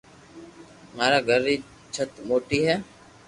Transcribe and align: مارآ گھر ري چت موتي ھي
مارآ 0.95 1.19
گھر 1.27 1.41
ري 1.45 1.55
چت 1.93 2.11
موتي 2.27 2.59
ھي 2.67 2.75